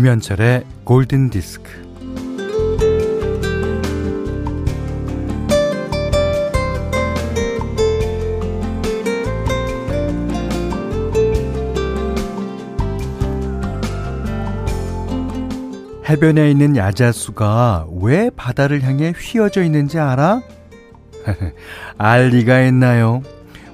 김현철의 0.00 0.64
골든 0.84 1.28
디스크. 1.28 1.70
해변에 16.08 16.50
있는 16.50 16.76
야자수가 16.78 17.88
왜 18.00 18.30
바다를 18.34 18.82
향해 18.82 19.12
휘어져 19.14 19.62
있는지 19.62 19.98
알아? 19.98 20.40
알 21.98 22.28
리가 22.28 22.62
있나요? 22.62 23.20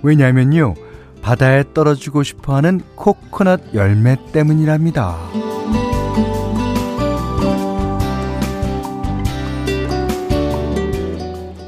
왜냐면요. 0.02 0.74
바다에 1.22 1.62
떨어지고 1.72 2.24
싶어 2.24 2.56
하는 2.56 2.80
코코넛 2.96 3.72
열매 3.74 4.16
때문이랍니다. 4.32 5.45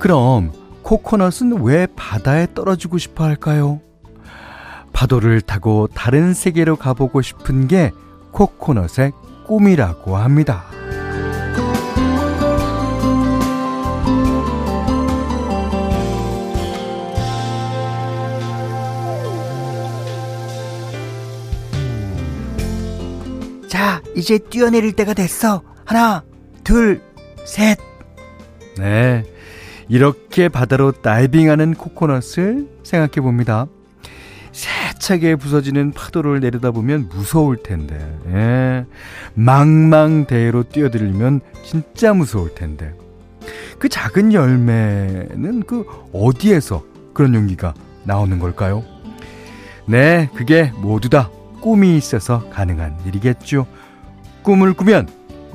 그럼 0.09 0.53
코코넛은 0.85 1.61
왜 1.65 1.87
바다에 1.95 2.47
떨어지고 2.55 2.97
싶어 2.97 3.25
할까요? 3.25 3.83
파도를 4.95 5.43
타고 5.43 5.87
다른 5.87 6.33
세계로 6.33 6.77
가보고 6.77 7.21
싶은 7.21 7.69
게 7.69 7.91
코코넛의 8.33 9.13
꿈이라고 9.47 10.17
합니다. 10.17 10.65
자, 23.69 24.01
이제 24.17 24.39
뛰어내릴 24.39 24.95
때가 24.95 25.13
됐어. 25.13 25.61
하나, 25.85 26.25
둘, 26.65 27.03
셋. 27.45 27.77
네. 28.79 29.23
이렇게 29.89 30.49
바다로 30.49 30.93
다이빙하는 30.93 31.75
코코넛을 31.75 32.69
생각해 32.83 33.23
봅니다. 33.23 33.67
세차게 34.53 35.37
부서지는 35.37 35.93
파도를 35.93 36.41
내려다보면 36.41 37.09
무서울 37.13 37.63
텐데, 37.63 37.97
예. 38.29 38.85
망망대해로 39.35 40.65
뛰어들면 40.65 41.41
진짜 41.65 42.13
무서울 42.13 42.55
텐데. 42.55 42.93
그 43.79 43.89
작은 43.89 44.33
열매는 44.33 45.63
그 45.63 45.85
어디에서 46.13 46.85
그런 47.15 47.35
용기가 47.35 47.75
나오는 48.05 48.39
걸까요? 48.39 48.85
네, 49.87 50.29
그게 50.35 50.73
모두 50.77 51.09
다 51.09 51.31
꿈이 51.61 51.97
있어서 51.97 52.49
가능한 52.51 52.99
일이겠죠. 53.07 53.67
꿈을 54.43 54.75
꾸면 54.75 55.09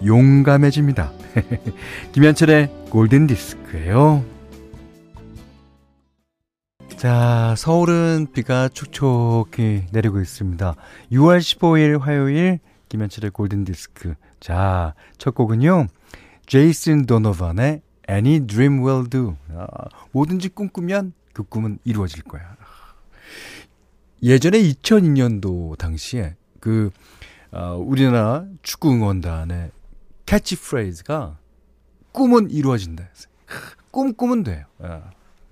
용감해집니다. 0.05 1.11
김현철의 2.13 2.82
골든 2.93 3.25
디스크예요. 3.25 4.23
자, 6.95 7.55
서울은 7.57 8.27
비가 8.31 8.69
촉촉히 8.69 9.85
내리고 9.91 10.21
있습니다. 10.21 10.75
6월 11.11 11.39
15일 11.39 11.97
화요일 11.97 12.59
김현철의 12.89 13.31
골든 13.31 13.63
디스크. 13.63 14.13
자, 14.39 14.93
첫 15.17 15.33
곡은요. 15.33 15.87
제이슨 16.45 17.07
도노반의 17.07 17.81
Any 18.07 18.45
Dream 18.45 18.85
Will 18.85 19.09
Do. 19.09 19.37
아, 19.55 19.65
뭐든지 20.11 20.49
꿈꾸면 20.49 21.13
그 21.33 21.41
꿈은 21.41 21.79
이루어질 21.83 22.21
거야. 22.21 22.55
예전에 24.21 24.61
2002년도 24.61 25.79
당시에 25.79 26.35
그 26.59 26.91
어, 27.51 27.75
우리나라 27.75 28.45
축구 28.61 28.91
응원단의 28.91 29.71
캐치 30.27 30.57
프레이즈가 30.57 31.39
꿈은 32.13 32.49
이루어진다. 32.49 33.09
꿈 33.91 34.13
꾸면 34.13 34.43
돼요. 34.43 34.65
어. 34.79 35.03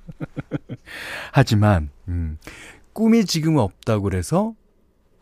하지만 1.33 1.89
음, 2.07 2.38
꿈이 2.94 3.25
지금 3.25 3.57
없다고 3.57 4.03
그래서 4.03 4.55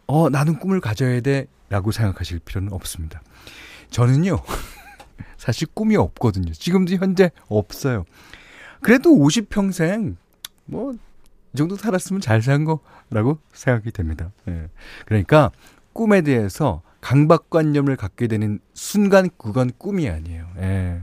어 0.08 0.30
나는 0.30 0.60
꿈을 0.60 0.80
가져야 0.80 1.22
돼라고 1.22 1.92
생각하실 1.92 2.40
필요는 2.40 2.72
없습니다. 2.74 3.22
저는요 3.90 4.42
사실 5.38 5.68
꿈이 5.74 5.96
없거든요. 5.96 6.52
지금도 6.54 6.96
현재 6.96 7.32
없어요. 7.48 8.06
그래도 8.82 9.10
50평생 9.12 10.16
뭐 10.66 10.94
이 11.54 11.58
정도 11.58 11.76
살았으면 11.76 12.22
잘 12.22 12.42
산 12.42 12.64
거라고 12.64 13.40
생각이 13.54 13.92
됩니다. 13.92 14.32
예. 14.48 14.70
그러니까 15.06 15.52
꿈에 15.94 16.22
대해서 16.22 16.82
강박관념을 17.02 17.96
갖게 17.96 18.28
되는 18.28 18.60
순간 18.74 19.30
그건 19.38 19.72
꿈이 19.78 20.10
아니에요. 20.10 20.48
예. 20.58 21.02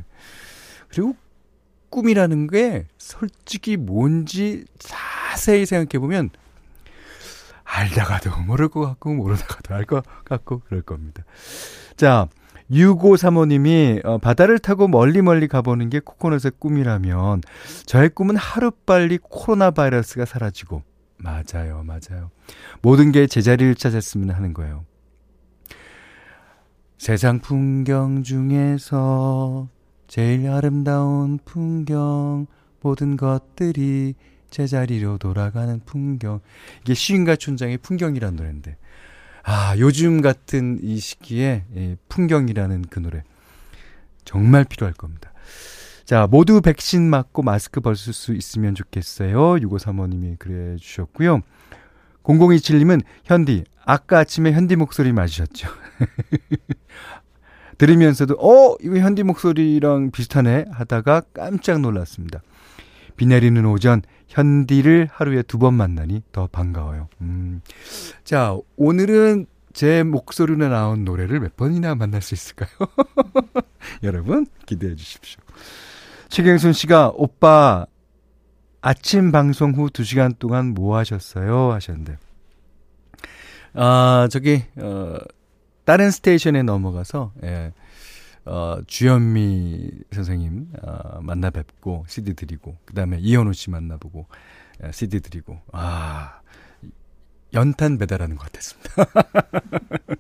그리고 0.97 1.15
꿈이라는 1.91 2.47
게 2.47 2.87
솔직히 2.97 3.77
뭔지 3.77 4.65
자세히 4.79 5.67
생각해 5.67 6.01
보면 6.01 6.31
알다가도 7.65 8.31
모를 8.41 8.69
것 8.69 8.81
같고 8.81 9.13
모르다가도 9.13 9.75
알 9.75 9.85
것 9.85 10.03
같고 10.25 10.61
그럴 10.61 10.81
겁니다. 10.81 11.25
자, 11.97 12.29
6535님이 12.71 14.05
어, 14.07 14.17
바다를 14.17 14.59
타고 14.59 14.89
멀리 14.89 15.21
멀리 15.21 15.49
가보는 15.49 15.91
게 15.91 16.01
코코넛의 16.01 16.53
꿈이라면 16.59 17.43
저의 17.85 18.09
꿈은 18.09 18.37
하루빨리 18.37 19.19
코로나 19.23 19.71
바이러스가 19.71 20.25
사라지고 20.25 20.83
맞아요, 21.19 21.85
맞아요. 21.85 22.31
모든 22.81 23.13
게 23.13 23.27
제자리를 23.27 23.75
찾았으면 23.75 24.31
하는 24.31 24.55
거예요. 24.55 24.87
세상 26.99 27.41
풍경 27.41 28.23
중에서 28.23 29.69
제일 30.07 30.49
아름다운 30.49 31.39
풍경, 31.45 32.47
모든 32.81 33.17
것들이 33.17 34.15
제자리로 34.51 35.19
돌아가는 35.19 35.81
풍경. 35.85 36.41
이게 36.83 36.95
시인과 36.95 37.37
촌장의 37.37 37.79
풍경이라는 37.79 38.37
노래인데. 38.37 38.77
아, 39.43 39.77
요즘 39.79 40.23
같은 40.23 40.79
이 40.83 40.99
시기에 40.99 41.65
예, 41.77 41.97
풍경이라는 42.09 42.87
그 42.91 43.01
노래 43.01 43.23
정말 44.25 44.65
필요할 44.65 44.95
겁니다. 44.95 45.33
자, 46.05 46.27
모두 46.29 46.61
백신 46.61 47.09
맞고 47.09 47.43
마스크 47.43 47.81
벗을 47.81 48.13
수 48.13 48.35
있으면 48.35 48.75
좋겠어요. 48.75 49.57
6535님이 49.57 50.37
그래 50.39 50.77
주셨고요. 50.77 51.41
0027님은 52.23 53.03
현디, 53.25 53.65
아까 53.85 54.19
아침에 54.19 54.53
현디 54.53 54.77
목소리 54.77 55.13
맞으셨죠? 55.13 55.69
들으면서도, 57.79 58.35
어, 58.35 58.77
이거 58.83 58.97
현디 58.99 59.23
목소리랑 59.23 60.11
비슷하네 60.11 60.67
하다가 60.73 61.23
깜짝 61.35 61.81
놀랐습니다. 61.81 62.41
비 63.17 63.27
내리는 63.27 63.65
오전, 63.67 64.03
현디를 64.29 65.09
하루에 65.13 65.43
두 65.43 65.59
번 65.59 65.75
만나니 65.75 66.23
더 66.33 66.47
반가워요. 66.49 67.09
음. 67.21 67.61
자, 68.25 68.57
오늘은 68.77 69.47
제 69.73 70.03
목소리로 70.03 70.69
나온 70.69 71.05
노래를 71.05 71.39
몇 71.41 71.57
번이나 71.57 71.95
만날 71.95 72.23
수 72.23 72.35
있을까요? 72.35 72.71
여러분, 74.03 74.47
기대해 74.65 74.95
주십시오. 74.97 75.41
최경순 76.29 76.73
씨가, 76.73 77.13
오빠, 77.15 77.87
아침 78.81 79.33
방송 79.33 79.73
후 79.73 79.89
2시간 79.91 80.39
동안 80.39 80.73
뭐 80.75 80.97
하셨어요? 80.97 81.73
하셨는데. 81.73 82.19
아, 83.75 84.29
저기, 84.31 84.63
어, 84.77 85.19
다른 85.87 86.11
스테이션에 86.11 86.63
넘어가서, 86.65 87.33
예, 87.45 87.73
어, 88.45 88.79
주현미 88.87 89.91
선생님, 90.13 90.67
어, 90.83 91.21
만나 91.23 91.49
뵙고, 91.51 92.05
CD 92.09 92.35
드리고, 92.35 92.77
그 92.85 92.93
다음에 92.93 93.19
이현우 93.21 93.53
씨 93.55 93.71
만나보고, 93.71 94.27
예, 94.85 94.93
CD 94.93 95.21
드리고, 95.21 95.59
아, 95.73 96.41
연탄 97.55 97.97
배달하는 97.99 98.37
것 98.37 98.51
같았습니다. 98.53 98.91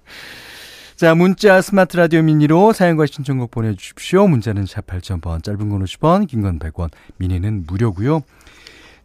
자, 0.96 1.14
문자 1.14 1.60
스마트 1.60 1.96
라디오 1.96 2.22
미니로 2.22 2.72
사연과 2.72 3.06
신청곡 3.06 3.50
보내주십시오. 3.50 4.28
문자는 4.28 4.64
샵 4.66 4.86
8000번, 4.86 5.42
짧은 5.42 5.68
건 5.68 5.84
50원, 5.84 6.26
긴 6.26 6.40
건 6.42 6.58
100원, 6.58 6.90
미니는 7.18 7.64
무료고요 7.66 8.22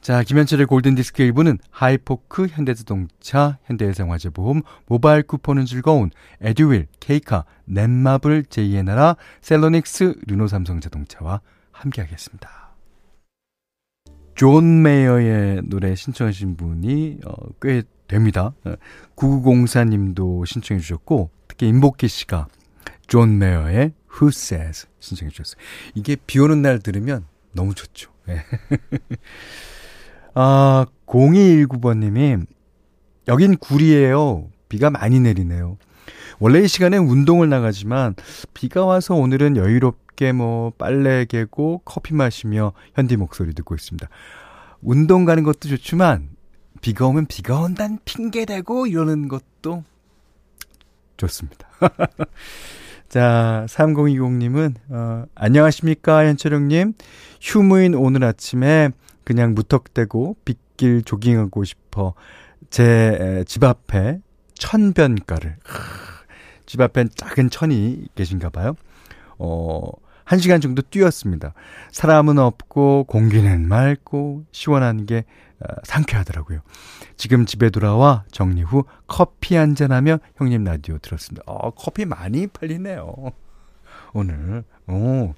자, 0.02 0.24
김현철의 0.24 0.66
골든디스크 0.66 1.22
1부는 1.26 1.60
하이포크, 1.70 2.48
현대자동차, 2.48 3.60
현대해상화재보험, 3.66 4.64
모바일 4.88 5.22
쿠폰은 5.22 5.66
즐거운 5.66 6.10
에듀윌, 6.42 6.88
케이카, 7.00 7.46
넷마블, 7.66 8.46
제2의 8.50 8.84
나라, 8.84 9.16
셀로닉스, 9.42 10.22
르노삼성자동차와 10.26 11.42
함께하겠습니다. 11.72 12.74
존 14.34 14.82
메이어의 14.82 15.62
노래 15.66 15.94
신청하신 15.94 16.58
분이 16.58 17.20
어, 17.24 17.34
꽤 17.62 17.84
됩니다. 18.08 18.56
9904님도 19.16 20.48
신청해 20.48 20.82
주셨고 20.82 21.30
특히 21.48 21.68
임복희 21.68 22.08
씨가 22.08 22.48
존 23.06 23.38
메이어의 23.38 23.94
Who 24.12 24.30
Says 24.30 24.88
신청해 25.00 25.30
주셨어요. 25.30 25.62
이게 25.94 26.16
비 26.26 26.40
오는 26.40 26.64
날 26.64 26.80
들으면 26.80 27.28
너무 27.54 27.76
좋죠. 27.76 28.12
네. 30.34 30.42
아, 30.42 30.86
0219번님이, 31.06 32.46
여긴 33.28 33.58
구리에요. 33.58 34.48
비가 34.70 34.90
많이 34.90 35.20
내리네요. 35.20 35.78
원래 36.40 36.62
이 36.62 36.68
시간에 36.68 36.98
운동을 36.98 37.50
나가지만 37.50 38.16
비가 38.54 38.86
와서 38.86 39.14
오늘은 39.14 39.58
여유롭게 39.58 40.32
뭐 40.32 40.72
빨래 40.78 41.26
개고 41.26 41.82
커피 41.84 42.14
마시며 42.14 42.72
현디 42.96 43.18
목소리 43.18 43.54
듣고 43.54 43.76
있습니다. 43.76 44.08
운동 44.82 45.26
가는 45.26 45.44
것도 45.44 45.70
좋지만 45.70 46.30
비가 46.82 47.06
오면 47.06 47.28
비가 47.28 47.60
온다는 47.60 48.00
핑계 48.06 48.46
대고 48.46 48.88
이러는 48.88 49.28
것도 49.28 49.84
좋습니다. 51.18 51.68
자, 53.08 53.66
3020님은, 53.68 54.76
어, 54.90 55.26
안녕하십니까, 55.36 56.26
현철형님. 56.26 56.94
휴무인 57.42 57.94
오늘 57.94 58.24
아침에 58.24 58.92
그냥 59.24 59.54
무턱대고 59.54 60.38
빗길 60.46 61.04
조깅하고 61.04 61.64
싶어 61.64 62.14
제 62.70 63.44
집 63.48 63.64
앞에 63.64 64.20
천변가를, 64.54 65.58
집 66.68 66.80
앞엔 66.82 67.10
작은 67.16 67.50
천이 67.50 68.08
계신가 68.16 68.50
봐요. 68.50 68.76
어, 69.40 69.90
한 70.24 70.38
시간 70.40 70.62
정도 70.62 70.82
뛰었습니다. 70.84 71.54
사람은 71.92 72.38
없고 72.38 73.06
공기는 73.06 73.68
맑고 73.68 74.46
시원한 74.52 75.08
게 75.08 75.26
어, 75.60 75.74
상쾌하더라고요. 75.84 76.60
지금 77.18 77.46
집에 77.48 77.72
돌아와 77.72 78.24
정리 78.32 78.62
후 78.62 78.86
커피 79.08 79.56
한 79.56 79.74
잔하며 79.74 80.20
형님 80.36 80.64
라디오 80.64 81.00
들었습니다. 81.00 81.44
어, 81.48 81.72
커피 81.72 82.06
많이 82.06 82.46
팔리네요. 82.48 83.32
오늘. 84.14 84.64
오. 84.88 85.34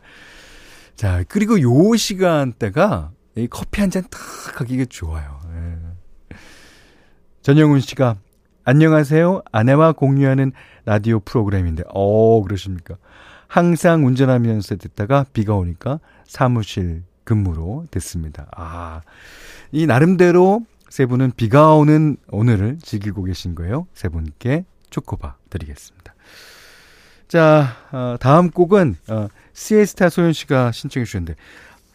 자, 0.95 1.24
그리고 1.29 1.59
요 1.62 1.95
시간대가 1.95 3.12
이 3.35 3.47
커피 3.47 3.81
한 3.81 3.89
잔 3.89 4.03
탁 4.09 4.62
하기 4.62 4.77
가 4.77 4.85
좋아요. 4.85 5.39
예. 5.56 6.35
전영훈 7.41 7.80
씨가 7.80 8.15
안녕하세요. 8.63 9.41
아내와 9.51 9.94
공유하는 9.94 10.53
라디오 10.85 11.19
프로그램인데, 11.19 11.83
어, 11.94 12.41
그러십니까? 12.44 12.95
항상 13.47 14.06
운전하면서 14.06 14.77
듣다가 14.77 15.25
비가 15.33 15.56
오니까 15.56 16.00
사무실 16.25 17.03
근무로 17.24 17.88
됐습니다. 17.91 18.47
아, 18.56 19.01
이 19.71 19.86
나름대로 19.86 20.62
세 20.89 21.06
분은 21.06 21.33
비가 21.36 21.74
오는 21.74 22.18
오늘을 22.29 22.77
즐기고 22.81 23.24
계신 23.24 23.56
거예요. 23.56 23.88
세 23.94 24.09
분께 24.09 24.65
초코바 24.91 25.36
드리겠습니다. 25.50 26.13
자, 27.27 27.68
어, 27.91 28.15
다음 28.19 28.51
곡은 28.51 28.95
어, 29.09 29.27
시에스타 29.53 30.09
소연 30.09 30.33
씨가 30.33 30.71
신청해 30.71 31.06
주셨는데 31.06 31.36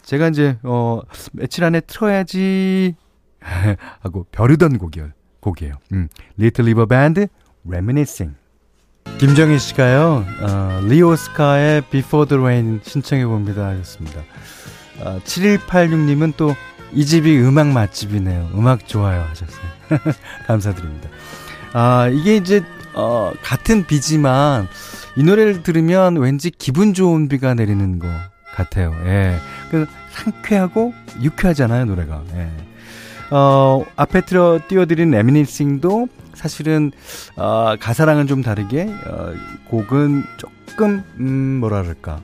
제가 0.08 0.28
이제 0.28 0.56
어, 0.62 1.02
며칠 1.32 1.64
안에 1.64 1.80
틀어야지 1.80 2.94
하고 4.00 4.26
벼르던 4.32 4.78
곡이요. 4.78 5.10
곡이에요. 5.40 5.74
음, 5.92 6.08
Little 6.38 6.72
River 6.72 6.86
Band 6.86 7.26
Reminiscing. 7.66 8.34
김정희 9.18 9.58
씨가요, 9.58 10.24
어, 10.40 10.80
리오스카의 10.84 11.82
Before 11.90 12.26
the 12.26 12.40
Rain 12.42 12.80
신청해 12.82 13.26
봅니다 13.26 13.66
하셨습니다. 13.66 14.22
어, 15.00 15.20
7186님은 15.24 16.36
또 16.36 16.54
이 16.92 17.04
집이 17.04 17.38
음악 17.40 17.68
맛집이네요. 17.68 18.50
음악 18.54 18.86
좋아요 18.88 19.22
하셨어요. 19.22 19.66
감사드립니다. 20.46 21.08
아, 21.74 22.08
이게 22.08 22.36
이제, 22.36 22.64
어, 22.94 23.32
같은 23.42 23.86
비지만 23.86 24.68
이 25.16 25.22
노래를 25.22 25.62
들으면 25.62 26.16
왠지 26.16 26.50
기분 26.50 26.94
좋은 26.94 27.28
비가 27.28 27.52
내리는 27.54 27.98
것 27.98 28.08
같아요. 28.54 28.94
예. 29.04 29.38
그 29.70 29.86
상쾌하고 30.18 30.92
유쾌하잖아요, 31.22 31.84
노래가. 31.86 32.22
예. 32.34 32.50
어, 33.30 33.84
앞에 33.96 34.22
틀어 34.22 34.58
띄워드린 34.68 35.12
에미니싱도 35.14 36.08
사실은, 36.34 36.92
어, 37.36 37.74
가사랑은 37.78 38.26
좀 38.26 38.42
다르게, 38.42 38.88
어, 39.06 39.32
곡은 39.68 40.24
조금, 40.38 41.04
음, 41.18 41.58
뭐라 41.60 41.82
그럴까. 41.82 42.20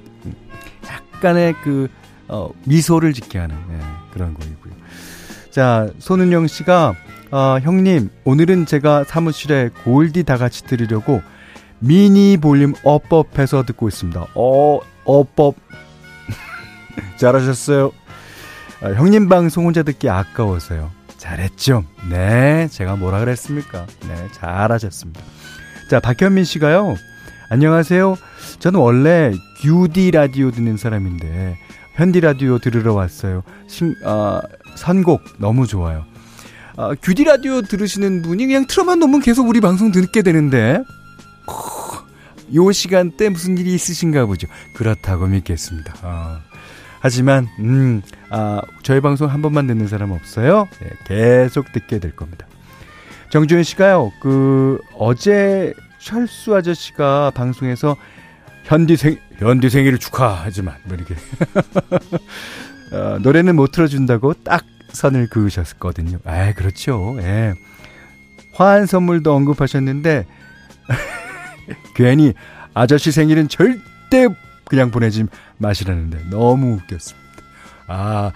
약간의 0.88 1.54
그, 1.62 1.88
어, 2.28 2.50
미소를 2.64 3.12
짓게 3.12 3.38
하는, 3.38 3.56
예, 3.72 3.80
그런 4.12 4.34
곡이고요. 4.34 4.72
자, 5.50 5.88
손은영 5.98 6.46
씨가, 6.46 6.94
어, 7.30 7.58
형님, 7.60 8.10
오늘은 8.24 8.66
제가 8.66 9.04
사무실에 9.04 9.70
골디 9.84 10.22
다 10.24 10.36
같이 10.36 10.64
들으려고 10.64 11.20
미니 11.80 12.36
볼륨 12.36 12.74
업법해서 12.82 13.64
듣고 13.64 13.88
있습니다. 13.88 14.28
어, 14.34 14.80
업법. 15.04 15.56
잘하셨어요. 17.18 17.92
아, 18.82 18.88
형님 18.88 19.28
방송 19.28 19.66
혼자 19.66 19.82
듣기 19.82 20.08
아까워서요. 20.08 20.90
잘했죠? 21.16 21.84
네, 22.10 22.68
제가 22.70 22.96
뭐라 22.96 23.20
그랬습니까? 23.20 23.86
네, 24.06 24.28
잘하셨습니다. 24.32 25.20
자, 25.90 26.00
박현민 26.00 26.44
씨가요. 26.44 26.96
안녕하세요. 27.48 28.16
저는 28.58 28.80
원래 28.80 29.32
UD 29.64 30.10
라디오 30.10 30.50
듣는 30.50 30.76
사람인데 30.76 31.56
현디 31.94 32.20
라디오 32.20 32.58
들으러 32.58 32.94
왔어요. 32.94 33.42
신, 33.68 33.94
아, 34.04 34.40
선곡 34.74 35.22
너무 35.38 35.66
좋아요. 35.66 36.04
아, 36.76 36.92
규디 37.00 37.24
라디오 37.24 37.62
들으시는 37.62 38.22
분이 38.22 38.46
그냥 38.46 38.66
틀어만 38.66 38.98
놓으면 38.98 39.20
계속 39.20 39.48
우리 39.48 39.60
방송 39.60 39.92
듣게 39.92 40.22
되는데 40.22 40.82
요 42.54 42.72
시간대 42.72 43.28
무슨 43.28 43.56
일이 43.56 43.74
있으신가 43.74 44.26
보죠. 44.26 44.48
그렇다고 44.76 45.26
믿겠습니다. 45.26 45.94
아. 46.02 46.40
하지만 47.04 47.50
음, 47.58 48.00
아, 48.30 48.62
저희 48.82 49.02
방송 49.02 49.28
한 49.28 49.42
번만 49.42 49.66
듣는 49.66 49.88
사람 49.88 50.10
없어요. 50.12 50.70
네, 50.80 50.88
계속 51.04 51.70
듣게 51.70 51.98
될 51.98 52.16
겁니다. 52.16 52.46
정주현 53.28 53.62
씨가요. 53.62 54.10
그 54.22 54.78
어제 54.96 55.74
철수 55.98 56.56
아저씨가 56.56 57.32
방송에서 57.34 57.98
현디 58.62 58.96
생 58.96 59.18
현디 59.36 59.68
생일을 59.68 59.98
축하하지만 59.98 60.76
뭐 60.84 60.96
이렇게 60.96 61.14
어, 62.96 63.18
노래는 63.20 63.54
못 63.54 63.72
틀어준다고 63.72 64.32
딱 64.42 64.64
선을 64.88 65.28
그으셨거든요. 65.28 66.20
아, 66.24 66.54
그렇죠. 66.54 67.18
예. 67.18 67.52
화한 68.54 68.86
선물도 68.86 69.30
언급하셨는데 69.30 70.24
괜히 71.94 72.32
아저씨 72.72 73.12
생일은 73.12 73.48
절대 73.48 74.26
그냥 74.66 74.90
보내지 74.90 75.26
마시라는데 75.58 76.30
너무 76.30 76.74
웃겼습니다. 76.74 77.24
아, 77.86 78.32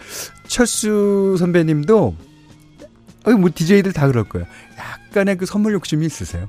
철수 0.46 1.36
선배님도 1.38 2.16
어, 3.26 3.30
뭐 3.32 3.50
DJ들 3.54 3.92
다 3.92 4.06
그럴 4.06 4.24
거예요. 4.24 4.46
약간의 4.78 5.36
그 5.36 5.46
선물 5.46 5.72
욕심이 5.72 6.06
있으세요. 6.06 6.48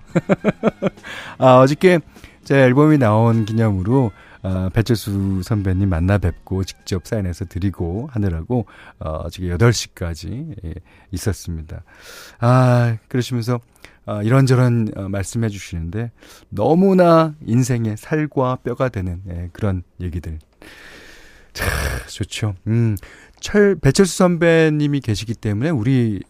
아, 1.37 1.59
어저께 1.59 1.99
제 2.43 2.55
앨범이 2.55 2.97
나온 2.97 3.45
기념으로 3.45 4.11
어, 4.41 4.69
배철수 4.73 5.41
선배님 5.43 5.89
만나 5.89 6.17
뵙고 6.17 6.63
직접 6.63 7.05
사인해서 7.05 7.45
드리고 7.45 8.09
하느라고 8.11 8.65
어, 8.99 9.29
지금 9.29 9.49
8시까지 9.57 10.55
예, 10.65 10.73
있었습니다. 11.11 11.83
아, 12.39 12.97
그러시면서 13.07 13.59
어, 14.05 14.21
이런저런 14.23 14.89
어, 14.95 15.09
말씀해 15.09 15.49
주시는데 15.49 16.11
너무나 16.49 17.35
인생의 17.45 17.97
살과 17.97 18.57
뼈가 18.63 18.89
되는 18.89 19.21
예, 19.29 19.49
그런 19.51 19.83
얘기들. 19.99 20.39
참 21.53 21.67
좋죠. 22.07 22.55
음. 22.67 22.95
철 23.39 23.75
배철수 23.75 24.17
선배님이 24.17 24.99
계시기 24.99 25.33
때문에 25.33 25.69
우리 25.69 26.21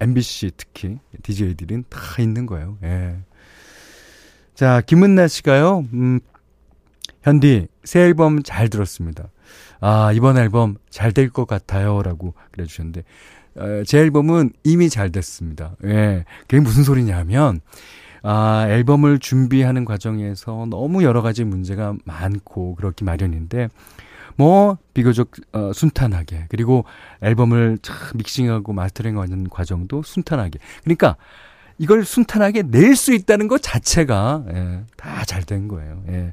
MBC 0.00 0.52
특히 0.56 0.98
DJ들은 1.22 1.84
다 1.88 2.22
있는 2.22 2.46
거예요. 2.46 2.78
예. 2.84 3.16
자, 4.54 4.80
김은나 4.80 5.26
씨가요. 5.26 5.84
음, 5.92 6.20
현디 7.24 7.66
새 7.84 8.00
앨범 8.00 8.42
잘 8.42 8.68
들었습니다. 8.68 9.28
아, 9.80 10.12
이번 10.12 10.38
앨범 10.38 10.76
잘 10.90 11.12
될 11.12 11.30
것 11.30 11.46
같아요 11.46 12.02
라고 12.02 12.34
그래 12.52 12.64
주셨는데 12.66 13.02
어, 13.56 13.82
제 13.86 13.98
앨범은 13.98 14.52
이미 14.64 14.88
잘 14.88 15.10
됐습니다. 15.10 15.76
예. 15.84 16.24
그게 16.48 16.58
무슨 16.60 16.82
소리냐면, 16.82 17.60
아, 18.22 18.66
앨범을 18.68 19.20
준비하는 19.20 19.84
과정에서 19.84 20.66
너무 20.70 21.04
여러 21.04 21.22
가지 21.22 21.44
문제가 21.44 21.94
많고 22.04 22.74
그렇기 22.74 23.04
마련인데, 23.04 23.68
뭐, 24.34 24.76
비교적, 24.92 25.30
어, 25.52 25.70
순탄하게, 25.72 26.46
그리고 26.48 26.84
앨범을 27.22 27.78
참 27.82 27.96
믹싱하고 28.16 28.72
마스터링 28.72 29.20
하는 29.20 29.48
과정도 29.48 30.02
순탄하게. 30.02 30.58
그러니까, 30.82 31.16
이걸 31.78 32.04
순탄하게 32.04 32.62
낼 32.72 32.96
수 32.96 33.14
있다는 33.14 33.46
것 33.46 33.62
자체가, 33.62 34.46
예, 34.52 34.80
다 34.96 35.24
잘 35.26 35.44
된 35.44 35.68
거예요. 35.68 36.02
예. 36.08 36.32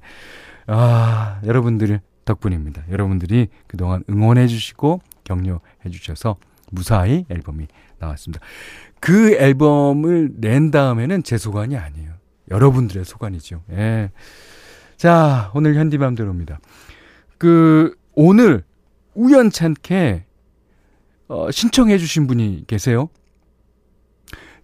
아, 0.67 1.39
여러분들 1.45 2.01
덕분입니다. 2.25 2.83
여러분들이 2.89 3.47
그동안 3.67 4.03
응원해 4.09 4.47
주시고, 4.47 5.01
격려해 5.23 5.89
주셔서, 5.91 6.37
무사히 6.71 7.25
앨범이 7.29 7.67
나왔습니다. 7.99 8.43
그 8.99 9.33
앨범을 9.33 10.33
낸 10.37 10.71
다음에는 10.71 11.23
제 11.23 11.37
소관이 11.37 11.77
아니에요. 11.77 12.13
여러분들의 12.49 13.05
소관이죠. 13.05 13.63
예. 13.71 14.11
자, 14.97 15.51
오늘 15.55 15.75
현디맘대로입니다. 15.75 16.59
그, 17.37 17.95
오늘 18.13 18.63
우연찮게, 19.15 20.25
어, 21.27 21.51
신청해 21.51 21.97
주신 21.97 22.27
분이 22.27 22.65
계세요. 22.67 23.09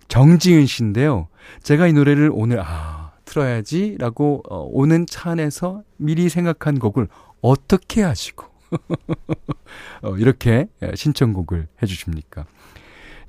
정지은 0.08 0.66
씨인데요. 0.66 1.27
제가 1.63 1.88
이 1.88 1.94
노래를 1.94 2.30
오늘, 2.34 2.60
아, 2.62 2.97
틀어야지라고 3.27 4.43
어, 4.50 4.67
오는 4.72 5.05
차 5.05 5.31
안에서 5.31 5.84
미리 5.98 6.29
생각한 6.29 6.79
곡을 6.79 7.07
어떻게 7.41 8.01
하시고 8.01 8.46
어, 10.01 10.15
이렇게 10.17 10.67
신청곡을 10.96 11.67
해주십니까? 11.84 12.46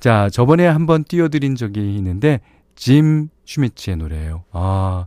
자, 0.01 0.31
저번에 0.31 0.67
한번 0.67 1.05
띄워드린 1.05 1.57
적이 1.57 1.97
있는데 1.97 2.41
짐 2.77 3.29
슈미츠의 3.45 3.97
노래예요. 3.97 4.45
아, 4.53 5.07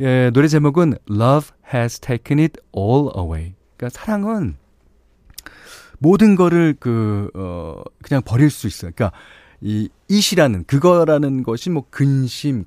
예, 0.00 0.30
노래 0.32 0.48
제목은 0.48 0.94
Love 1.10 1.50
Has 1.72 2.00
Taken 2.00 2.40
It 2.40 2.60
All 2.76 3.10
Away. 3.16 3.54
그러니까 3.76 3.98
사랑은 3.98 4.56
모든 5.98 6.34
거를 6.34 6.74
그, 6.78 7.30
어, 7.34 7.82
그냥 8.02 8.22
버릴 8.24 8.50
수 8.50 8.66
있어요. 8.66 8.90
그러니까 8.94 9.16
이, 9.60 9.88
이시라는, 10.08 10.64
그거라는 10.64 11.42
것이 11.42 11.70
뭐 11.70 11.84
근심, 11.90 12.64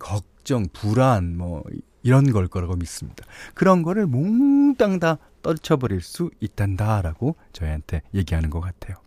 걱정, 0.49 0.67
불안, 0.73 1.37
뭐, 1.37 1.63
이런 2.01 2.31
걸 2.31 2.47
거라고 2.47 2.75
믿습니다. 2.75 3.23
그런 3.53 3.83
거를 3.83 4.07
몽땅 4.07 4.99
다 4.99 5.19
떨쳐버릴 5.43 6.01
수 6.01 6.31
있단다라고 6.39 7.35
저희한테 7.53 8.01
얘기하는 8.15 8.49
것 8.49 8.59
같아요. 8.59 8.97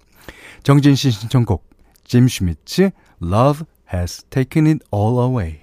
정진 0.62 0.94
씨 0.94 1.10
신청곡, 1.10 1.68
짐 2.04 2.28
슈미츠, 2.28 2.90
Love 3.20 3.64
Has 3.92 4.22
Taken 4.30 4.66
It 4.66 4.86
All 4.94 5.18
Away. 5.18 5.60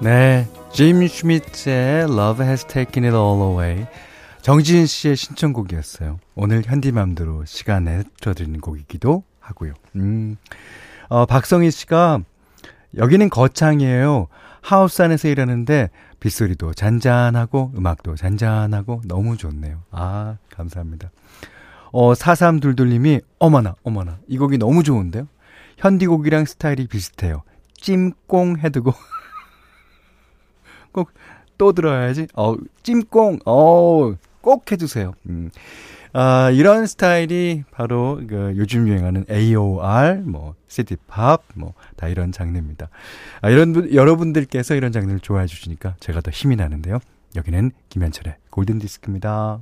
네, 0.00 0.46
짐 0.72 1.04
슈미츠의 1.04 2.04
Love 2.04 2.46
Has 2.46 2.64
Taken 2.66 3.04
It 3.04 3.16
All 3.16 3.42
Away. 3.42 3.86
정지인 4.48 4.86
씨의 4.86 5.14
신청곡이었어요. 5.14 6.20
오늘 6.34 6.62
현디맘대로 6.64 7.44
시간에 7.44 8.02
틀어드리는 8.18 8.58
곡이기도 8.62 9.22
하고요. 9.40 9.74
음, 9.96 10.36
어, 11.10 11.26
박성희 11.26 11.70
씨가 11.70 12.20
여기는 12.96 13.28
거창이에요. 13.28 14.28
하우스 14.62 15.02
안에서 15.02 15.28
일하는데 15.28 15.90
빗소리도 16.20 16.72
잔잔하고 16.72 17.72
음악도 17.76 18.16
잔잔하고 18.16 19.02
너무 19.04 19.36
좋네요. 19.36 19.82
아, 19.90 20.38
감사합니다. 20.48 21.10
어, 21.92 22.14
4322님이 22.14 23.20
어머나, 23.38 23.74
어머나. 23.82 24.16
이 24.28 24.38
곡이 24.38 24.56
너무 24.56 24.82
좋은데요? 24.82 25.28
현디곡이랑 25.76 26.46
스타일이 26.46 26.86
비슷해요. 26.86 27.42
찜꽁 27.76 28.56
해두고 28.56 28.94
꼭 30.92 31.12
또 31.58 31.72
들어야지. 31.72 32.28
어, 32.34 32.54
찜꽁. 32.82 33.40
어, 33.44 34.14
꼭 34.40 34.70
해주세요. 34.70 35.14
음. 35.28 35.50
아, 36.12 36.50
이런 36.50 36.86
스타일이 36.86 37.64
바로 37.70 38.20
그 38.26 38.54
요즘 38.56 38.88
유행하는 38.88 39.24
AOR, 39.30 40.22
뭐, 40.24 40.54
시티팝, 40.68 41.42
뭐, 41.54 41.74
다 41.96 42.08
이런 42.08 42.32
장르입니다. 42.32 42.88
아, 43.42 43.50
이런 43.50 43.72
분, 43.72 43.92
여러분들께서 43.92 44.74
이런 44.74 44.90
장르를 44.90 45.20
좋아해 45.20 45.46
주시니까 45.46 45.96
제가 46.00 46.20
더 46.20 46.30
힘이 46.30 46.56
나는데요. 46.56 46.98
여기는 47.36 47.72
김현철의 47.90 48.36
골든 48.50 48.78
디스크입니다. 48.78 49.60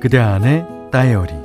그대 0.00 0.18
안에 0.18 0.64
다이어리 0.90 1.41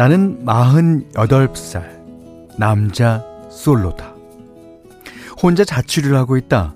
나는 0.00 0.46
48살 0.46 2.56
남자 2.56 3.22
솔로다. 3.50 4.14
혼자 5.42 5.62
자취를 5.62 6.16
하고 6.16 6.38
있다. 6.38 6.74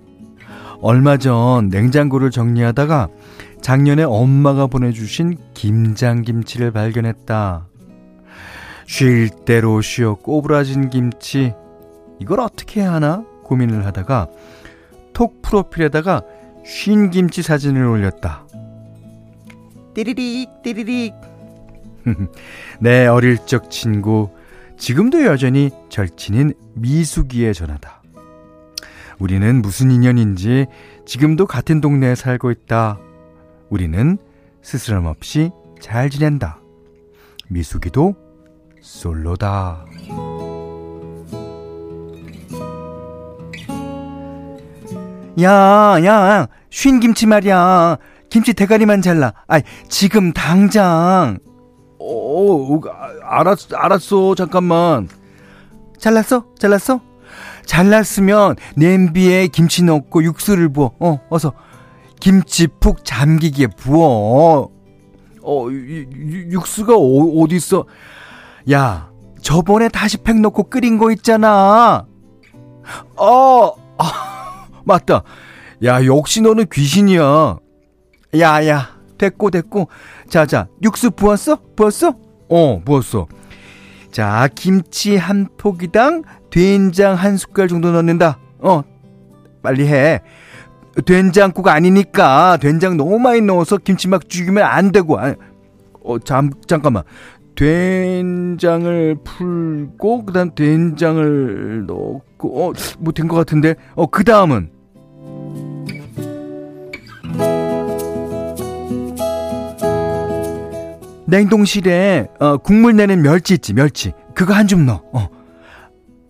얼마 0.82 1.16
전 1.16 1.70
냉장고를 1.70 2.30
정리하다가 2.30 3.08
작년에 3.62 4.02
엄마가 4.02 4.66
보내주신 4.66 5.38
김장김치를 5.54 6.70
발견했다. 6.72 7.66
쉴 8.84 9.30
대로 9.46 9.80
쉬어 9.80 10.16
꼬부라진 10.16 10.90
김치. 10.90 11.54
이걸 12.18 12.40
어떻게 12.40 12.82
해야 12.82 12.92
하나 12.92 13.24
고민을 13.44 13.86
하다가 13.86 14.28
톡 15.14 15.40
프로필에다가 15.40 16.20
쉰 16.62 17.08
김치 17.08 17.40
사진을 17.40 17.86
올렸다. 17.86 18.46
띠리릭 19.94 20.62
띠리릭 20.62 21.33
내 22.80 23.06
어릴 23.06 23.38
적 23.46 23.70
친구 23.70 24.30
지금도 24.78 25.24
여전히 25.24 25.70
절친인 25.88 26.54
미숙이의 26.74 27.54
전화다. 27.54 28.02
우리는 29.18 29.62
무슨 29.62 29.90
인연인지 29.90 30.66
지금도 31.06 31.46
같은 31.46 31.80
동네에 31.80 32.14
살고 32.14 32.50
있다. 32.50 32.98
우리는 33.70 34.18
스스럼 34.62 35.06
없이 35.06 35.50
잘 35.80 36.10
지낸다. 36.10 36.58
미숙이도 37.48 38.16
솔로다. 38.80 39.86
야, 45.40 46.04
야, 46.04 46.48
쉰 46.70 47.00
김치 47.00 47.26
말이야. 47.26 47.98
김치 48.30 48.52
대가리만 48.52 49.02
잘라. 49.02 49.32
아, 49.48 49.60
지금 49.88 50.32
당장. 50.32 51.38
어, 51.98 52.80
알았어, 53.22 53.76
알았어. 53.76 54.34
잠깐만. 54.34 55.08
잘랐어? 55.98 56.44
잘랐어? 56.58 57.00
잘랐으면 57.66 58.56
냄비에 58.76 59.46
김치 59.48 59.82
넣고 59.84 60.22
육수를 60.22 60.68
부어. 60.72 60.92
어, 61.00 61.20
어서. 61.30 61.52
김치 62.20 62.66
푹 62.66 63.04
잠기게 63.04 63.68
부어. 63.68 64.70
어, 65.42 65.66
육수가 65.70 66.94
어, 66.96 67.42
어디 67.42 67.56
있어? 67.56 67.84
야, 68.70 69.10
저번에 69.42 69.88
다시 69.88 70.16
팩 70.18 70.40
넣고 70.40 70.64
끓인 70.64 70.98
거 70.98 71.10
있잖아. 71.10 72.06
어, 73.16 73.72
아, 73.98 74.66
맞다. 74.84 75.22
야, 75.84 76.04
역시 76.06 76.40
너는 76.40 76.66
귀신이야. 76.72 77.58
야, 78.38 78.66
야, 78.66 78.93
됐고, 79.18 79.50
됐고. 79.50 79.88
자, 80.28 80.46
자, 80.46 80.66
육수 80.82 81.10
부었어? 81.10 81.58
부었어? 81.76 82.14
어, 82.48 82.80
부었어. 82.84 83.26
자, 84.10 84.48
김치 84.54 85.16
한 85.16 85.48
포기당 85.56 86.22
된장 86.50 87.14
한 87.14 87.36
숟갈 87.36 87.68
정도 87.68 87.90
넣는다. 87.92 88.38
어, 88.60 88.82
빨리 89.62 89.86
해. 89.88 90.20
된장국 91.06 91.66
아니니까 91.66 92.56
된장 92.58 92.96
너무 92.96 93.18
많이 93.18 93.40
넣어서 93.40 93.76
김치 93.78 94.06
막 94.08 94.28
죽이면 94.28 94.62
안 94.62 94.92
되고. 94.92 95.18
아, 95.18 95.34
어, 96.04 96.18
잠, 96.20 96.50
잠깐만. 96.68 97.02
된장을 97.56 99.16
풀고 99.24 100.24
그다음 100.26 100.54
된장을 100.54 101.86
넣고 101.86 102.68
어 102.68 102.72
뭐 103.00 103.12
된 103.12 103.28
것 103.28 103.36
같은데 103.36 103.74
어 103.94 104.06
그 104.06 104.24
다음은 104.24 104.70
냉동실에 111.26 112.28
어, 112.40 112.56
국물 112.58 112.96
내는 112.96 113.22
멸치 113.22 113.54
있지 113.54 113.72
멸치 113.72 114.12
그거 114.34 114.52
한 114.54 114.66
줌 114.66 114.86
넣어 114.86 115.02
어. 115.12 115.28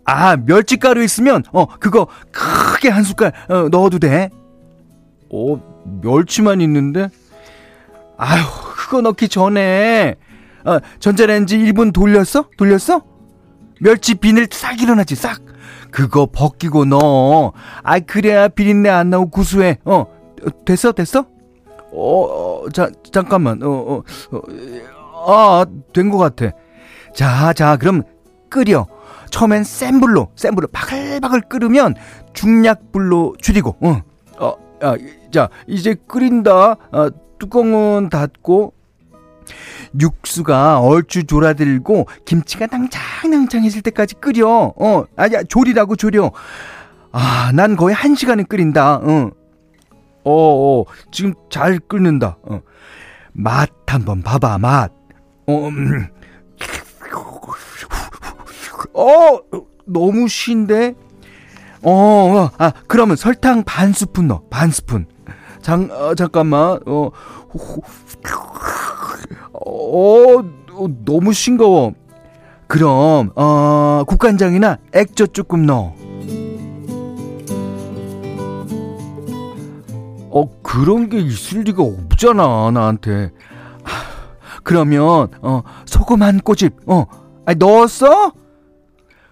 아 0.04 0.36
멸치 0.36 0.76
가루 0.76 1.02
있으면 1.02 1.42
어 1.52 1.66
그거 1.66 2.06
크게 2.30 2.88
한 2.90 3.02
숟갈 3.02 3.32
어, 3.48 3.68
넣어도 3.70 3.98
돼 3.98 4.30
어, 5.32 5.60
멸치만 6.02 6.60
있는데? 6.60 7.08
아휴, 8.16 8.44
그거 8.76 9.00
넣기 9.00 9.28
전에, 9.28 10.14
어, 10.64 10.78
전자레인지 11.00 11.58
1분 11.58 11.92
돌렸어? 11.92 12.48
돌렸어? 12.56 13.02
멸치 13.80 14.14
비늘 14.14 14.46
싹 14.52 14.80
일어나지, 14.80 15.16
싹. 15.16 15.40
그거 15.90 16.28
벗기고 16.32 16.84
넣어. 16.84 17.52
아, 17.82 17.98
그래야 17.98 18.46
비린내 18.46 18.88
안 18.88 19.10
나고 19.10 19.30
구수해. 19.30 19.78
어, 19.84 20.06
됐어, 20.64 20.92
됐어? 20.92 21.26
어, 21.96 22.64
어 22.64 22.70
자, 22.70 22.88
잠깐만. 23.12 23.62
어, 23.62 23.68
어, 23.70 24.02
어 24.32 25.32
아, 25.32 25.64
된 25.92 26.10
것 26.10 26.18
같아. 26.18 26.50
자, 27.14 27.52
자, 27.52 27.76
그럼 27.76 28.02
끓여. 28.50 28.86
처음엔 29.30 29.64
센 29.64 30.00
불로, 30.00 30.28
센 30.36 30.54
불로 30.54 30.68
바글바글 30.68 31.42
끓으면 31.48 31.94
중약 32.34 32.92
불로 32.92 33.34
줄이고, 33.40 33.76
어, 33.80 34.00
어, 34.38 34.54
야, 34.84 34.94
자, 35.32 35.48
이제 35.66 35.96
끓인다. 36.06 36.76
아, 36.92 37.10
뚜껑은 37.38 38.10
닫고. 38.10 38.72
육수가 40.00 40.80
얼추 40.80 41.24
졸아들고 41.26 42.06
김치가 42.24 42.66
낭창낭창해질 42.66 43.82
때까지 43.82 44.14
끓여. 44.16 44.72
어, 44.76 45.04
아야 45.16 45.42
조리라고 45.42 45.96
조려. 45.96 46.32
아, 47.12 47.52
난 47.54 47.76
거의 47.76 47.94
한 47.94 48.14
시간을 48.14 48.44
끓인다. 48.44 48.96
어. 48.96 49.02
어, 49.02 49.30
어, 50.24 50.84
지금 51.10 51.34
잘 51.50 51.78
끓는다. 51.78 52.38
어. 52.42 52.60
맛 53.32 53.70
한번 53.86 54.22
봐봐, 54.22 54.58
맛. 54.58 54.92
어, 55.46 55.68
음. 55.68 56.08
어, 58.94 59.38
너무 59.86 60.28
신데? 60.28 60.94
어, 61.82 61.90
어, 61.92 62.50
아, 62.58 62.72
그러면 62.86 63.16
설탕 63.16 63.62
반 63.64 63.92
스푼 63.92 64.28
넣어. 64.28 64.42
반 64.50 64.70
스푼. 64.70 65.06
장, 65.60 65.88
어, 65.90 66.14
잠깐만. 66.14 66.80
어, 66.86 67.10
어, 69.52 70.38
어, 70.72 70.88
너무 71.04 71.32
싱거워. 71.32 71.92
그럼, 72.66 73.30
어, 73.36 74.04
국간장이나 74.06 74.78
액젓 74.92 75.34
조금 75.34 75.66
넣어. 75.66 75.94
어, 80.34 80.50
그런 80.62 81.08
게 81.08 81.20
있을 81.20 81.60
리가 81.60 81.84
없잖아, 81.84 82.72
나한테. 82.72 83.30
그러면, 84.64 85.28
어, 85.42 85.62
소금 85.86 86.22
한 86.22 86.40
꼬집, 86.40 86.74
어, 86.86 87.06
아니, 87.46 87.56
넣었어? 87.56 88.32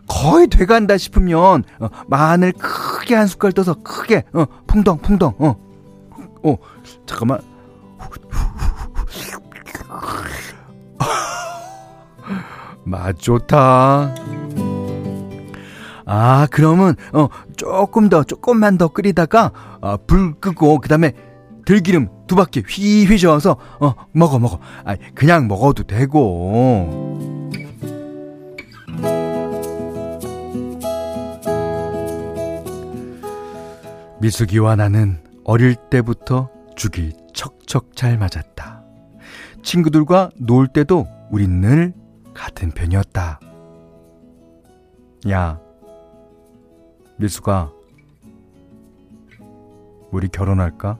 거의 0.06 0.46
돼간다 0.46 0.96
싶으면, 0.96 1.64
어, 1.80 1.88
마늘 2.06 2.52
크게 2.52 3.16
한 3.16 3.26
숟갈 3.26 3.50
떠서 3.50 3.74
크게, 3.82 4.22
어, 4.32 4.44
풍덩, 4.68 4.98
풍덩, 4.98 5.34
어, 5.38 5.56
어, 6.44 6.56
잠깐만. 7.04 7.40
맛 12.84 13.18
좋다. 13.18 14.14
아, 16.14 16.46
그러면, 16.50 16.94
어, 17.14 17.28
조금 17.56 18.10
더, 18.10 18.22
조금만 18.22 18.76
더 18.76 18.88
끓이다가, 18.88 19.50
어, 19.80 19.96
불 20.06 20.38
끄고, 20.40 20.78
그 20.78 20.86
다음에 20.86 21.14
들기름 21.64 22.10
두 22.26 22.36
바퀴 22.36 22.60
휘휘 22.60 23.18
저어서, 23.18 23.56
어, 23.80 23.94
먹어, 24.12 24.38
먹어. 24.38 24.58
아, 24.84 24.94
그냥 25.14 25.48
먹어도 25.48 25.84
되고. 25.84 27.48
미숙이와 34.20 34.76
나는 34.76 35.18
어릴 35.44 35.76
때부터 35.76 36.50
죽이 36.76 37.14
척척 37.32 37.96
잘 37.96 38.18
맞았다. 38.18 38.84
친구들과 39.62 40.28
놀 40.36 40.68
때도 40.68 41.06
우린 41.30 41.62
늘 41.62 41.94
같은 42.34 42.70
편이었다. 42.70 43.40
야, 45.30 45.58
미수가, 47.16 47.72
우리 50.10 50.28
결혼할까? 50.28 50.98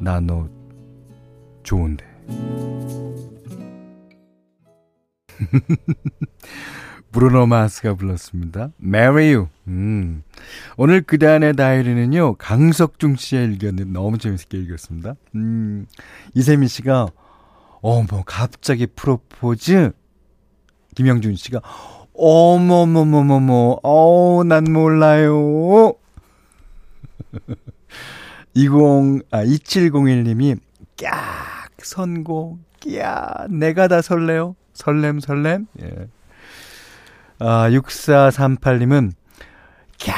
나 0.00 0.20
너 0.20 0.48
좋은데. 1.62 2.04
브루노 7.12 7.46
마스가 7.46 7.94
불렀습니다. 7.94 8.70
Marry 8.82 9.34
You. 9.34 9.48
음. 9.68 10.22
오늘 10.76 11.02
그단의 11.02 11.54
다이리는요, 11.54 12.36
강석중 12.36 13.16
씨의 13.16 13.44
일기였는데 13.44 13.90
너무 13.92 14.18
재밌게 14.18 14.58
읽었습니다. 14.58 15.14
음, 15.34 15.86
이세미 16.34 16.68
씨가, 16.68 17.08
어, 17.82 18.02
뭐, 18.04 18.22
갑자기 18.24 18.86
프로포즈? 18.86 19.92
김영준 20.94 21.36
씨가, 21.36 21.60
어머머머머머, 22.14 23.78
어우, 23.82 24.44
난 24.44 24.64
몰라요. 24.64 25.94
20, 28.54 29.22
아, 29.30 29.44
2701님이, 29.44 30.58
깍, 30.98 31.12
선고, 31.78 32.58
깍, 32.80 33.48
내가 33.50 33.88
다 33.88 34.02
설레요. 34.02 34.54
설렘, 34.74 35.20
설렘. 35.20 35.66
예. 35.82 36.08
아, 37.38 37.70
6438님은, 37.70 39.12
캬, 39.98 40.12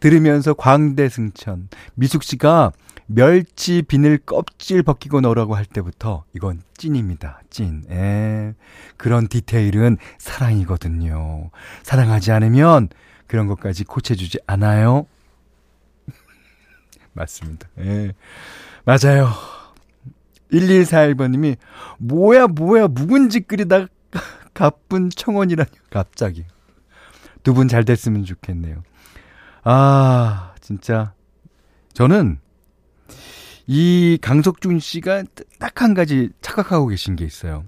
들으면서 0.00 0.52
광대승천. 0.54 1.68
미숙 1.94 2.22
씨가 2.22 2.72
멸치 3.06 3.82
비늘 3.82 4.18
껍질 4.18 4.82
벗기고 4.82 5.20
넣으라고 5.20 5.54
할 5.54 5.64
때부터 5.66 6.24
이건 6.34 6.62
찐입니다. 6.76 7.40
찐. 7.50 7.84
에, 7.90 8.54
그런 8.96 9.28
디테일은 9.28 9.98
사랑이거든요. 10.18 11.50
사랑하지 11.82 12.32
않으면 12.32 12.88
그런 13.26 13.46
것까지 13.46 13.84
고쳐주지 13.84 14.38
않아요. 14.46 15.06
맞습니다. 17.12 17.68
예. 17.80 18.12
맞아요. 18.84 19.28
1141번님이, 20.52 21.56
뭐야, 21.98 22.46
뭐야, 22.46 22.86
묵은지 22.88 23.40
끓이다 23.40 23.86
가쁜 24.54 25.10
청원이라니, 25.10 25.70
갑자기. 25.90 26.44
두 27.42 27.52
분 27.54 27.68
잘 27.68 27.84
됐으면 27.84 28.24
좋겠네요. 28.24 28.82
아, 29.64 30.54
진짜. 30.60 31.12
저는 31.92 32.38
이 33.66 34.18
강석준 34.20 34.78
씨가 34.80 35.24
딱 35.58 35.82
한 35.82 35.94
가지 35.94 36.30
착각하고 36.40 36.86
계신 36.88 37.16
게 37.16 37.24
있어요. 37.24 37.64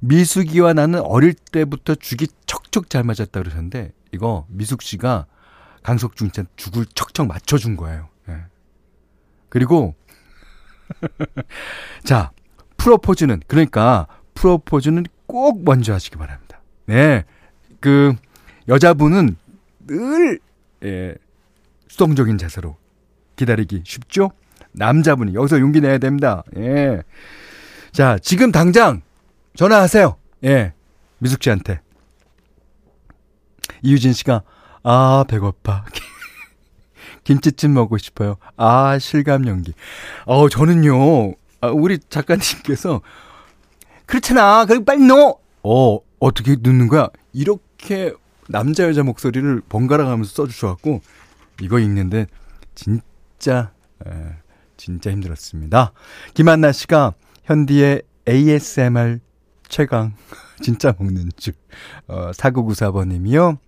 미숙이와 0.00 0.72
나는 0.74 1.00
어릴 1.00 1.34
때부터 1.34 1.94
죽이 1.94 2.26
척척 2.46 2.90
잘 2.90 3.02
맞았다 3.02 3.40
그러셨는데, 3.40 3.92
이거 4.12 4.46
미숙 4.48 4.82
씨가 4.82 5.26
강석준 5.82 6.30
씨한테 6.32 6.52
죽을 6.56 6.84
척척 6.94 7.26
맞춰준 7.26 7.76
거예요. 7.76 8.08
예. 8.28 8.42
그리고, 9.48 9.94
자, 12.04 12.30
프로포즈는, 12.76 13.42
그러니까, 13.46 14.06
프로포즈는 14.34 15.04
꼭 15.26 15.64
먼저 15.64 15.92
하시기 15.92 16.16
바랍니다. 16.16 16.60
네. 16.86 17.24
그, 17.80 18.14
여자분은 18.68 19.36
늘, 19.86 20.38
예, 20.84 21.14
수동적인 21.88 22.38
자세로 22.38 22.76
기다리기 23.36 23.82
쉽죠? 23.84 24.30
남자분이 24.78 25.34
여기서 25.34 25.60
용기 25.60 25.80
내야 25.80 25.98
됩니다. 25.98 26.42
예. 26.56 27.02
자, 27.92 28.18
지금 28.22 28.52
당장 28.52 29.02
전화하세요. 29.56 30.16
예. 30.44 30.72
미숙 31.18 31.42
씨한테. 31.42 31.80
이유진 33.82 34.12
씨가, 34.12 34.42
아, 34.82 35.24
배고파. 35.28 35.84
김치찜 37.24 37.74
먹고 37.74 37.98
싶어요. 37.98 38.36
아, 38.56 38.98
실감 38.98 39.46
연기. 39.46 39.74
어, 40.24 40.48
저는요, 40.48 41.32
아, 41.60 41.68
우리 41.68 41.98
작가님께서 41.98 43.00
그렇잖아. 44.06 44.64
그리 44.64 44.84
빨리 44.84 45.04
넣어. 45.06 45.38
어, 45.62 45.98
어떻게 46.18 46.56
넣는 46.56 46.88
거야? 46.88 47.08
이렇게 47.32 48.12
남자 48.48 48.84
여자 48.84 49.02
목소리를 49.02 49.62
번갈아 49.68 50.04
가면서 50.04 50.30
써주셔갖고 50.32 51.02
이거 51.60 51.78
읽는데 51.78 52.26
진짜 52.74 53.72
에, 54.06 54.10
진짜 54.78 55.10
힘들었습니다. 55.10 55.92
김한나 56.32 56.72
씨가 56.72 57.12
현디의 57.44 58.02
ASMR 58.26 59.18
최강 59.68 60.14
진짜 60.62 60.94
먹는 60.98 61.30
줄. 61.36 61.52
어, 62.06 62.30
4994번님이요. 62.30 63.58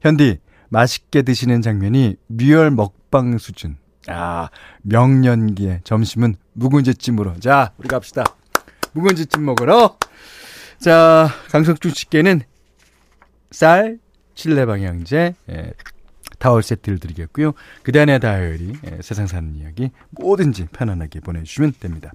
현디 0.00 0.38
맛있게 0.70 1.22
드시는 1.22 1.62
장면이 1.62 2.16
리얼 2.28 2.72
먹방 2.72 3.38
수준. 3.38 3.76
아 4.08 4.48
명년기에 4.82 5.82
점심은 5.84 6.34
묵은지찜으로. 6.54 7.38
자 7.38 7.72
우리 7.78 7.86
갑시다. 7.86 8.24
묵은지찜 8.92 9.44
먹으러. 9.44 9.96
자, 10.78 11.28
강석준 11.50 11.92
씨께는 11.92 12.42
쌀, 13.50 13.98
칠레 14.34 14.66
방향제, 14.66 15.34
예, 15.50 15.72
타월 16.44 16.62
세트를 16.62 16.98
드리겠고요. 16.98 17.52
그대안의 17.84 18.20
다이어리, 18.20 18.74
예, 18.84 18.98
세상 19.00 19.26
사는 19.26 19.56
이야기 19.56 19.90
뭐든지 20.10 20.66
편안하게 20.72 21.20
보내주시면 21.20 21.72
됩니다. 21.80 22.12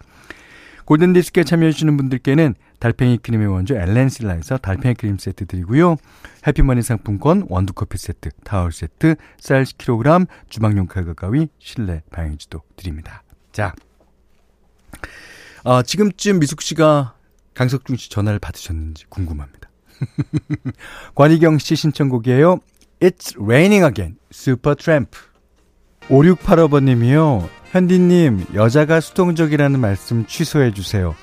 골든디스크에 0.86 1.44
참여해주시는 1.44 1.98
분들께는 1.98 2.54
달팽이 2.78 3.18
크림의 3.18 3.48
원조 3.48 3.76
엘렌실라에서 3.76 4.58
달팽이 4.58 4.94
크림 4.94 5.18
세트 5.18 5.48
드리고요. 5.48 5.96
해피머니 6.46 6.84
상품권, 6.84 7.48
원두커피 7.50 7.98
세트, 7.98 8.30
타월 8.44 8.72
세트, 8.72 9.15
쌀 9.39 9.63
10kg, 9.63 10.28
주방용 10.48 10.86
칼과 10.86 11.13
가위, 11.13 11.48
실내 11.58 12.04
방향지도 12.12 12.62
드립니다. 12.76 13.24
자, 13.52 13.74
어, 15.63 15.82
지금쯤 15.82 16.39
미숙 16.39 16.62
씨가 16.62 17.15
강석중 17.56 17.96
씨 17.96 18.12
전화를 18.12 18.38
받으셨는지 18.38 19.06
궁금합니다. 19.10 19.70
관희경 21.15 21.58
씨 21.58 21.76
신청곡이에요. 21.76 22.60
It's 23.02 23.34
Raining 23.40 23.86
Again, 23.86 24.18
Supertramp. 24.30 25.16
5685번님이요. 26.10 27.48
현디님, 27.72 28.48
여자가 28.54 29.00
수동적이라는 29.00 29.80
말씀 29.80 30.26
취소해주세요. 30.26 31.16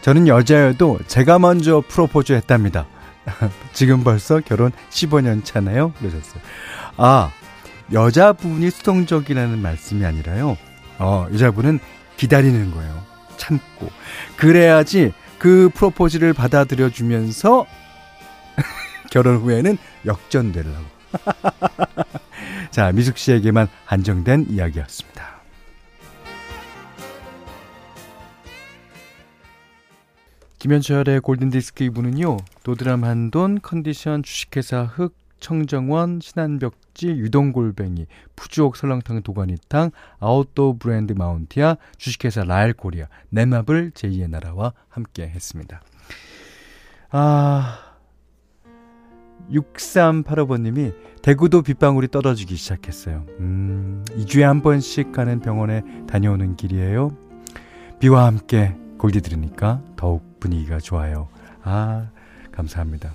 저는 0.00 0.26
여자여도 0.26 0.98
제가 1.06 1.38
먼저 1.38 1.80
프로포즈 1.86 2.32
했답니다. 2.32 2.88
지금 3.72 4.02
벌써 4.02 4.40
결혼 4.40 4.72
15년 4.90 5.44
차나요? 5.44 5.92
그러셨어요. 6.00 6.42
아, 6.96 7.30
여자분이 7.92 8.70
수동적이라는 8.70 9.60
말씀이 9.60 10.04
아니라요. 10.04 10.56
어, 10.98 11.28
여자분은 11.32 11.78
기다리는 12.16 12.72
거예요. 12.72 13.00
참고. 13.36 13.88
그래야지 14.36 15.12
그 15.38 15.70
프로포즈를 15.72 16.32
받아들여 16.32 16.90
주면서 16.90 17.66
결혼 19.12 19.36
후에는 19.36 19.78
역전되려고. 20.04 21.01
자, 22.70 22.92
미숙 22.92 23.18
씨에게만 23.18 23.68
한정된 23.84 24.46
이야기였습니다. 24.48 25.42
김현철의 30.58 31.20
골든디스크 31.20 31.84
2부는요, 31.88 32.38
도드람 32.62 33.02
한돈, 33.02 33.60
컨디션, 33.62 34.22
주식회사 34.22 34.84
흑, 34.84 35.12
청정원, 35.40 36.20
신한벽지, 36.22 37.08
유동골뱅이, 37.08 38.06
푸주옥 38.36 38.76
설렁탕 38.76 39.22
도가니탕, 39.22 39.90
아웃도어 40.20 40.76
브랜드 40.78 41.14
마운티아, 41.14 41.78
주식회사 41.98 42.44
라엘코리아, 42.44 43.06
네마블 43.30 43.90
제2의 43.90 44.30
나라와 44.30 44.72
함께 44.88 45.24
했습니다. 45.28 45.82
아, 47.10 47.91
6385번님이 49.50 50.94
대구도 51.22 51.62
빗방울이 51.62 52.08
떨어지기 52.08 52.56
시작했어요. 52.56 53.24
음, 53.40 54.04
2주에 54.10 54.42
한 54.42 54.62
번씩 54.62 55.12
가는 55.12 55.40
병원에 55.40 55.82
다녀오는 56.08 56.56
길이에요. 56.56 57.10
비와 58.00 58.26
함께 58.26 58.74
골디 58.98 59.20
들으니까 59.20 59.80
더욱 59.96 60.40
분위기가 60.40 60.78
좋아요. 60.78 61.28
아, 61.62 62.08
감사합니다. 62.50 63.12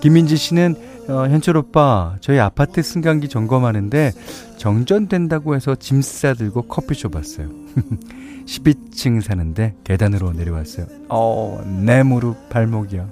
김민지 0.00 0.36
씨는 0.36 0.74
어, 1.08 1.28
현철 1.28 1.56
오빠 1.56 2.16
저희 2.20 2.38
아파트 2.38 2.82
승강기 2.82 3.28
점검하는데 3.28 4.12
정전된다고 4.56 5.54
해서 5.54 5.74
짐 5.76 6.02
싸들고 6.02 6.62
커피숍 6.62 7.14
왔어요. 7.14 7.48
12층 8.46 9.20
사는데 9.20 9.74
계단으로 9.84 10.32
내려왔어요. 10.32 10.86
어, 11.08 11.62
내 11.84 12.02
무릎 12.02 12.48
발목이야. 12.48 13.08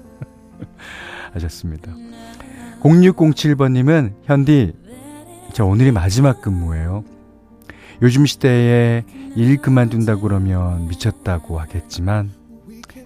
하셨습니다. 1.35 1.93
0607번님은 2.85 4.13
현디 4.25 4.75
저 5.55 5.65
오늘이 5.65 5.91
마지막 5.91 6.43
근무예요. 6.43 7.05
요즘 8.03 8.27
시대에 8.27 9.05
일 9.35 9.57
그만둔다고 9.57 10.21
그러면 10.23 10.87
미쳤다고 10.89 11.59
하겠지만 11.59 12.31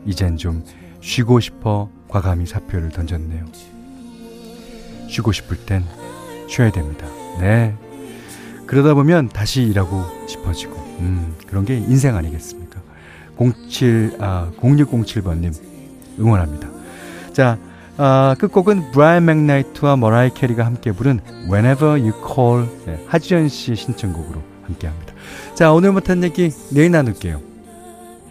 이젠 0.04 0.36
좀 0.36 0.64
쉬고 1.00 1.38
싶어 1.40 1.90
과감히 2.08 2.46
사표를 2.46 2.88
던졌네요. 2.90 3.44
쉬고 5.08 5.30
싶을 5.32 5.58
땐 5.64 5.84
쉬어야 6.48 6.72
됩니다. 6.72 7.06
네. 7.38 7.74
그러다 8.66 8.94
보면 8.94 9.28
다시 9.28 9.62
일하고 9.62 10.04
싶어지고, 10.26 10.74
음, 11.00 11.34
그런 11.46 11.64
게 11.64 11.76
인생 11.76 12.16
아니겠습니까? 12.16 12.82
07, 13.70 14.16
아, 14.20 14.50
0607번님, 14.58 15.54
응원합니다. 16.18 16.68
자, 17.32 17.58
아, 18.00 18.36
끝곡은 18.38 18.92
브라이언 18.92 19.24
맥나이트와 19.24 19.96
머라이 19.96 20.30
캐리가 20.32 20.64
함께 20.64 20.92
부른 20.92 21.20
Whenever 21.50 22.00
You 22.00 22.12
Call, 22.24 22.66
네, 22.86 23.04
하지연 23.08 23.48
씨 23.48 23.74
신청곡으로 23.74 24.40
함께 24.62 24.86
합니다. 24.86 25.14
자, 25.54 25.72
오늘 25.72 25.90
못한 25.90 26.22
얘기 26.22 26.50
내일 26.70 26.92
나눌게요. 26.92 27.40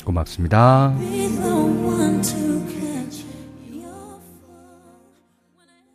고맙습니다. 0.06 0.96